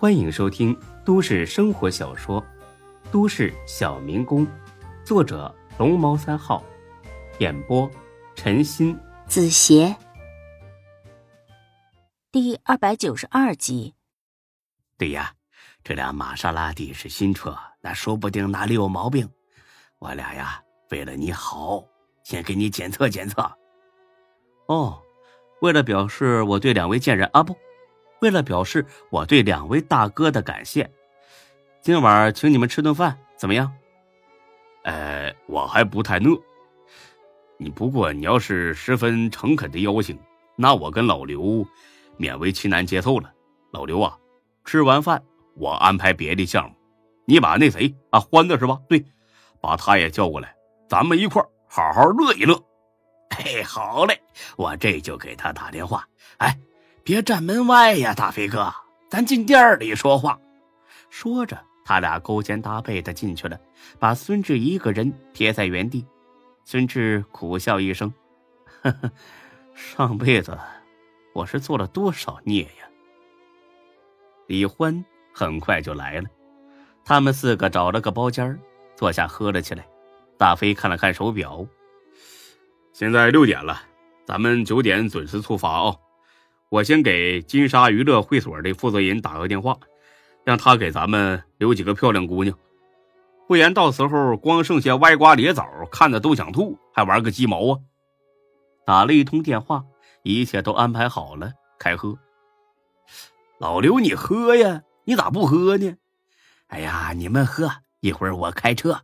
[0.00, 0.74] 欢迎收听
[1.04, 2.40] 都市生活小说
[3.12, 4.46] 《都市小民工》，
[5.04, 6.64] 作者龙猫三号，
[7.38, 7.86] 演播
[8.34, 9.94] 陈鑫、子邪，
[12.32, 13.92] 第二百九十二集。
[14.96, 15.34] 对呀，
[15.84, 19.28] 这辆玛莎拉蒂是新车，那说不定哪里有毛病。
[19.98, 21.84] 我俩呀，为了你好，
[22.24, 23.42] 先给你检测检测。
[24.64, 24.98] 哦，
[25.60, 27.54] 为了表示我对两位贱人啊不。
[28.20, 30.90] 为了表示我对两位大哥的感谢，
[31.80, 33.72] 今晚请你们吃顿饭，怎么样？
[34.84, 36.38] 呃，我还不太饿。
[37.56, 40.18] 你不过你要是十分诚恳的邀请，
[40.56, 41.66] 那我跟老刘
[42.18, 43.32] 勉为其难接受了。
[43.72, 44.18] 老刘啊，
[44.64, 45.22] 吃完饭
[45.54, 46.76] 我安排别的项目，
[47.24, 48.78] 你把那谁啊欢的是吧？
[48.88, 49.02] 对，
[49.62, 50.54] 把他也叫过来，
[50.88, 52.54] 咱们一块好好乐一乐。
[53.38, 54.20] 哎，好嘞，
[54.56, 56.06] 我这就给他打电话。
[56.36, 56.54] 哎。
[57.02, 58.72] 别站门外呀，大飞哥，
[59.08, 60.38] 咱进店里说话。
[61.08, 63.58] 说着，他俩勾肩搭背的进去了，
[63.98, 66.06] 把孙志一个人撇在原地。
[66.64, 68.12] 孙志苦笑一声
[68.82, 69.10] ：“呵呵，
[69.74, 70.56] 上辈子
[71.34, 72.88] 我是做了多少孽呀？”
[74.46, 76.28] 李欢很快就来了，
[77.04, 78.56] 他们四个找了个包间
[78.94, 79.86] 坐下喝了起来。
[80.36, 81.66] 大飞看了看手表，
[82.92, 83.82] 现在六点了，
[84.24, 85.96] 咱们九点准时出发啊。
[86.70, 89.76] 我先给金沙娱乐会所的负责人打个电话，
[90.44, 92.56] 让他给咱们留几个漂亮姑娘，
[93.48, 97.80] 不然到时候光剩下歪瓜裂枣，看着都想吐，还玩个鸡毛啊！
[98.86, 99.84] 打了一通电话，
[100.22, 102.16] 一切都安排好了，开喝。
[103.58, 104.84] 老刘，你喝呀？
[105.02, 105.96] 你咋不喝呢？
[106.68, 107.68] 哎呀，你们喝，
[107.98, 109.02] 一会儿我开车。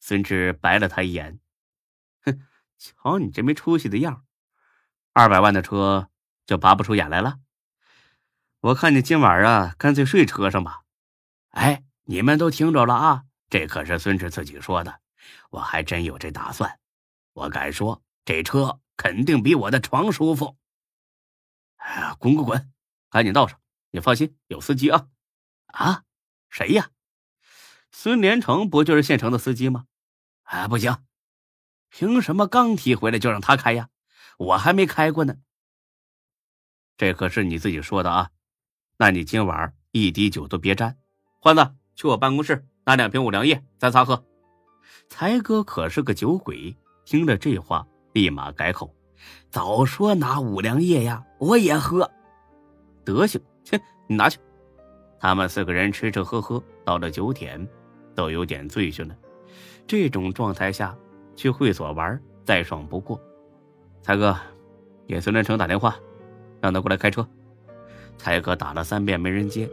[0.00, 1.38] 孙志白了他一眼，
[2.24, 2.40] 哼，
[2.76, 4.24] 瞧你这没出息的样，
[5.12, 6.09] 二百万的车。
[6.50, 7.38] 就拔不出眼来了。
[8.58, 10.80] 我看你今晚啊，干脆睡车上吧。
[11.50, 14.98] 哎，你们都听着了啊，这可是孙志自己说的，
[15.50, 16.80] 我还真有这打算。
[17.34, 20.56] 我敢说，这车肯定比我的床舒服。
[21.76, 22.72] 哎呀，滚滚滚，
[23.10, 23.60] 赶紧倒上！
[23.92, 25.06] 你放心，有司机啊。
[25.66, 26.02] 啊？
[26.48, 26.90] 谁呀？
[27.92, 29.84] 孙连成不就是县城的司机吗？
[30.42, 30.96] 啊，不行，
[31.90, 33.88] 凭什么刚提回来就让他开呀？
[34.36, 35.36] 我还没开过呢。
[37.00, 38.28] 这可是你自己说的啊，
[38.98, 40.94] 那你今晚一滴酒都别沾。
[41.40, 44.22] 欢子，去我办公室拿两瓶五粮液，咱仨喝。
[45.08, 48.94] 才哥可是个酒鬼，听了这话，立马改口
[49.48, 52.10] ：“早说拿五粮液呀，我也喝。”
[53.02, 54.38] 德行，切，你拿去。
[55.18, 57.66] 他们四个人吃吃喝喝，到了九点，
[58.14, 59.16] 都有点醉醺了。
[59.86, 60.94] 这种状态下
[61.34, 63.18] 去会所玩，再爽不过。
[64.02, 64.36] 才哥，
[65.08, 65.96] 给孙连成打电话。
[66.60, 67.26] 让他过来开车，
[68.18, 69.68] 才哥打了三遍没人接，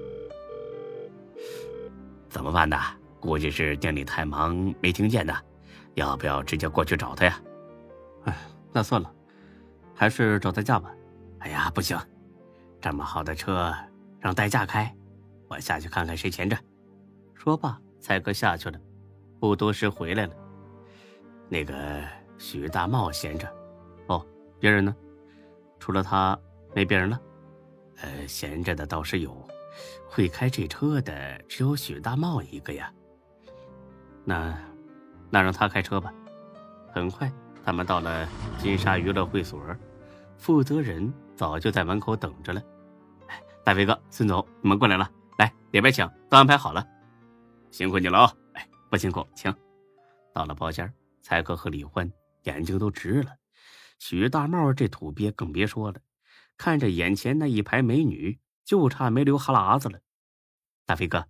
[2.30, 2.78] 怎么办呢？
[3.20, 5.36] 估计是店里太忙没听见呢。
[5.96, 7.42] 要不要直接过去找他呀？
[8.26, 8.38] 哎，
[8.72, 9.12] 那算了，
[9.96, 10.94] 还是找代驾吧。
[11.40, 11.98] 哎呀，不行，
[12.80, 13.74] 这么好的车
[14.20, 14.96] 让代驾开，
[15.48, 16.56] 我下去看看谁闲着。
[17.34, 18.80] 说罢，才哥下去了，
[19.40, 20.34] 不多时回来了。
[21.50, 22.04] 那个
[22.38, 23.52] 许大茂闲着，
[24.06, 24.24] 哦，
[24.60, 24.96] 别人呢？
[25.80, 26.38] 除了他。
[26.78, 27.20] 没别人了，
[28.04, 29.36] 呃，闲着的倒是有，
[30.08, 32.94] 会开这车的只有许大茂一个呀。
[34.24, 34.56] 那，
[35.32, 36.14] 那让他开车吧。
[36.94, 37.34] 很快，
[37.66, 38.30] 他们到了
[38.60, 39.60] 金沙娱乐会所，
[40.38, 42.62] 负责人早就在门口等着了。
[43.64, 45.10] 大飞哥、孙总，你们过来了，
[45.40, 46.86] 来里边请，都安排好了。
[47.72, 48.34] 辛苦你了啊！
[48.54, 49.52] 哎，不辛苦，请。
[50.32, 52.08] 到了包间，才哥和李欢
[52.44, 53.32] 眼睛都直了，
[53.98, 56.00] 许大茂这土鳖更别说了。
[56.58, 60.02] 看着眼前那一排美女，就差没流哈喇子了。
[60.86, 61.30] 大飞哥，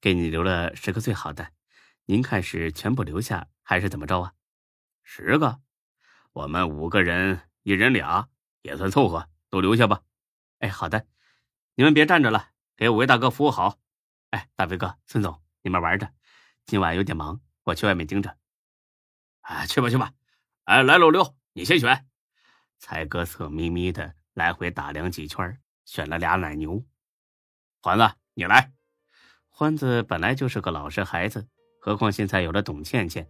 [0.00, 1.52] 给你留了十个最好的，
[2.06, 4.34] 您看是全部留下还是怎么着啊？
[5.02, 5.60] 十个，
[6.32, 8.28] 我们五个人，一人俩，
[8.62, 10.02] 也算凑合，都留下吧。
[10.58, 11.06] 哎，好的，
[11.76, 13.78] 你们别站着了，给五位大哥服务好。
[14.30, 16.12] 哎，大飞哥、孙总，你们玩着，
[16.66, 18.36] 今晚有点忙，我去外面盯着。
[19.42, 20.12] 哎，去吧去吧。
[20.64, 22.06] 哎，来，老刘，你先选。
[22.78, 24.17] 才哥色眯眯的。
[24.38, 26.80] 来回打量几圈，选了俩奶牛。
[27.82, 28.72] 欢子，你来。
[29.48, 31.48] 欢子本来就是个老实孩子，
[31.80, 33.28] 何况现在有了董倩倩，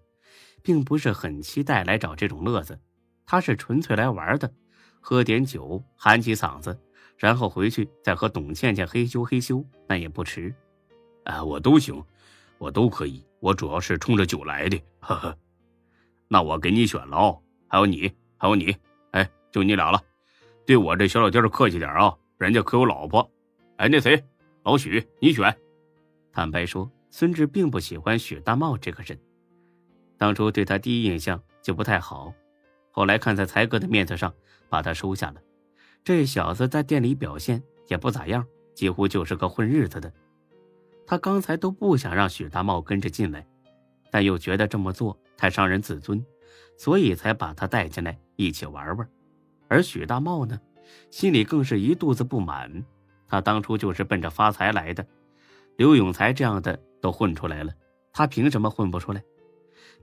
[0.62, 2.78] 并不是很期待来找这种乐子。
[3.25, 4.52] 他是纯粹来玩的，
[5.00, 6.78] 喝点酒，喊起嗓子，
[7.16, 10.55] 然后回去再和董倩倩嘿咻嘿咻，那也不迟。
[11.25, 12.05] 啊，我都行，
[12.58, 13.25] 我都可以。
[13.40, 14.78] 我主要是冲着酒来的。
[15.00, 15.38] 呵呵，
[16.28, 18.76] 那我给你选了哦，还有你，还有你，
[19.12, 20.02] 哎，就你俩了。
[20.69, 23.26] 对我这小老弟客气点啊，人家可有老婆。
[23.79, 24.23] 哎，那谁，
[24.65, 25.56] 老许，你选。
[26.31, 29.19] 坦白说，孙志并不喜欢许大茂这个人，
[30.19, 32.35] 当初对他第一印象就不太好，
[32.91, 34.31] 后来看在才哥的面子上，
[34.69, 35.41] 把他收下了。
[36.05, 40.12] 这小子在店里表现也不咋样，几乎就是个混日子的。
[41.06, 43.47] 他刚才都不想让许大茂跟着进来，
[44.11, 46.23] 但又觉得这么做太伤人自尊，
[46.76, 49.09] 所以才把他带进来一起玩玩。
[49.69, 50.61] 而许大茂呢，
[51.11, 52.85] 心里更是一肚子不满。
[53.29, 55.06] 他当初就是奔着发财来的，
[55.76, 57.73] 刘永才这样的都混出来了，
[58.12, 59.23] 他凭什么混不出来？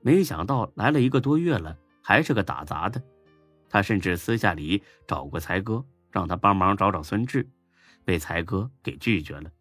[0.01, 3.01] 没想到来了一个多月了，还是个打杂的。
[3.67, 7.49] 他甚至私下里找过才哥，让他帮忙找找孙志，
[8.05, 9.51] 被才哥给拒绝了，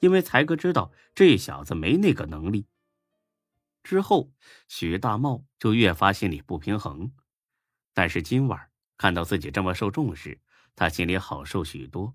[0.00, 2.66] 因为才哥知道这小子没那个能力。
[3.84, 4.32] 之后，
[4.66, 7.12] 许大茂就越发心里不平衡，
[7.94, 8.68] 但是今晚
[9.02, 10.38] 看到自己这么受重视，
[10.76, 12.14] 他心里好受许多。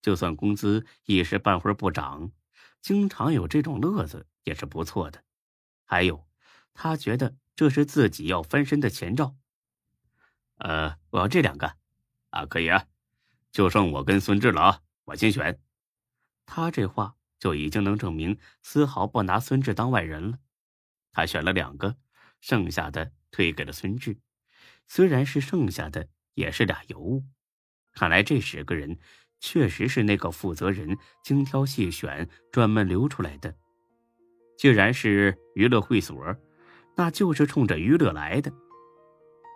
[0.00, 2.32] 就算工资一时半会儿不涨，
[2.80, 5.22] 经常有这种乐子也是不错的。
[5.84, 6.26] 还有，
[6.72, 9.36] 他觉得这是自己要翻身的前兆。
[10.54, 11.76] 呃，我要这两个，
[12.30, 12.86] 啊，可以啊，
[13.52, 15.60] 就剩我跟孙志了啊，我先选。
[16.46, 20.38] 他这话就已经能证明丝毫不拿孙志当外人了。
[21.12, 21.98] 他选了两个，
[22.40, 24.16] 剩下的推给了孙志。
[24.86, 27.24] 虽然是剩下的，也是俩尤物。
[27.92, 28.98] 看来这十个人。
[29.38, 33.54] 确实是那个负责人精挑细选、专门留出来的。
[34.56, 36.34] 既然是娱乐会所，
[36.96, 38.50] 那就是冲着娱乐来的。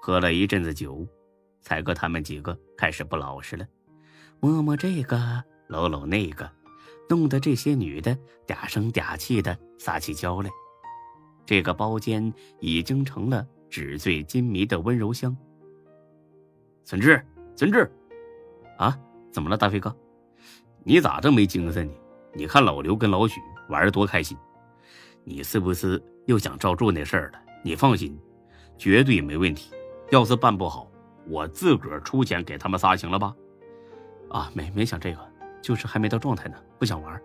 [0.03, 1.09] 喝了一阵子酒，
[1.63, 3.67] 才哥他们几个开始不老实了，
[4.39, 6.53] 摸摸这个，搂搂那个，
[7.09, 8.17] 弄得这些女的
[8.47, 10.51] 嗲声嗲气的撒起娇来。
[11.47, 15.35] 这个包间已经成了纸醉金迷的温柔乡。
[16.85, 17.25] 存志，
[17.55, 17.91] 存志，
[18.77, 18.99] 啊！
[19.31, 19.97] 怎么了，大飞哥？
[20.83, 21.95] 你咋这么没精神呢？
[22.35, 24.37] 你看老刘跟老许玩的多开心，
[25.25, 27.39] 你是不是又想照住那事儿了？
[27.63, 28.19] 你放心，
[28.77, 29.73] 绝对没问题。
[30.11, 30.91] 要是办不好，
[31.29, 33.35] 我自个儿出钱给他们仨，行了吧？
[34.31, 35.19] 啊，没没想这个，
[35.63, 37.23] 就是还没到状态呢，不想玩。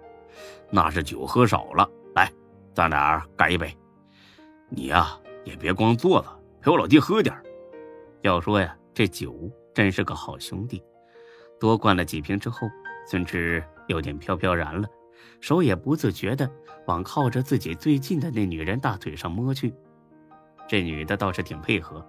[0.70, 2.32] 那是酒喝少了，来，
[2.74, 3.76] 咱俩干一杯。
[4.70, 6.28] 你呀，也别光坐着，
[6.62, 7.34] 陪我老弟喝点
[8.22, 10.84] 要说呀，这酒真是个好兄弟。
[11.60, 12.68] 多灌了几瓶之后，
[13.08, 14.88] 孙志有点飘飘然了，
[15.40, 16.50] 手也不自觉的
[16.88, 19.74] 往靠着自己最近的那女人大腿上摸去。
[20.68, 22.06] 这女的倒是挺配合，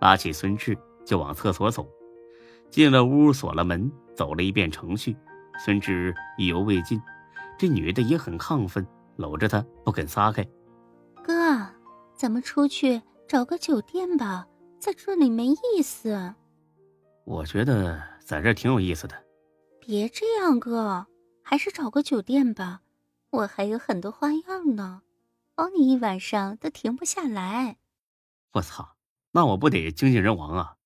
[0.00, 1.86] 拉起孙志就往厕所走。
[2.70, 5.16] 进了屋，锁了门，走了一遍程序。
[5.58, 7.00] 孙志意犹未尽，
[7.58, 8.86] 这女的也很亢奋，
[9.16, 10.46] 搂着他不肯撒开。
[12.18, 14.48] 哥，咱们出去找个酒店吧，
[14.80, 16.34] 在这里没意思。
[17.24, 18.02] 我觉得。
[18.28, 19.24] 在这挺有意思的，
[19.80, 21.06] 别这样，哥，
[21.42, 22.82] 还是找个酒店吧。
[23.30, 25.00] 我还有很多花样呢，
[25.54, 27.78] 包你一晚上都停不下来。
[28.52, 28.96] 我操，
[29.30, 30.76] 那我不得精尽人亡啊！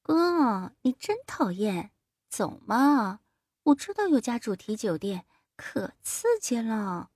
[0.00, 1.90] 哥，你真讨厌。
[2.28, 3.18] 走嘛，
[3.64, 5.24] 我知道有家主题酒店，
[5.56, 7.08] 可刺激了。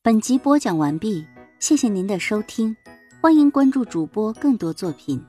[0.00, 1.26] 本集播讲完毕，
[1.62, 2.76] 谢谢您的收听，
[3.20, 5.24] 欢迎关注主播更多作品。